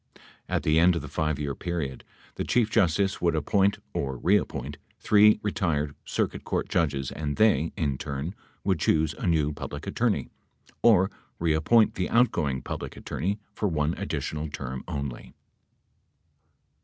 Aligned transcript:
At 0.49 0.63
the 0.63 0.79
end 0.79 0.95
of 0.95 1.03
the 1.03 1.07
5 1.07 1.37
year 1.37 1.53
period, 1.53 2.03
the 2.33 2.43
Chief 2.43 2.71
Justice 2.71 3.21
would 3.21 3.35
appoint 3.35 3.77
(or 3.93 4.17
reappoint) 4.17 4.79
three 4.97 5.39
retired 5.43 5.93
circuit 6.05 6.43
court 6.43 6.69
judges 6.69 7.11
and 7.11 7.35
they, 7.35 7.71
in 7.77 7.99
turn, 7.99 8.33
would 8.63 8.79
choose 8.79 9.13
a 9.13 9.27
new 9.27 9.53
Public 9.53 9.85
Attorney, 9.85 10.29
or 10.81 11.11
reappoint 11.37 11.93
the 11.93 12.09
outgoing 12.09 12.63
Public 12.63 12.97
Attorney 12.97 13.37
for 13.53 13.67
one 13.67 13.93
additional 13.95 14.49
term 14.49 14.83
only. 14.87 15.35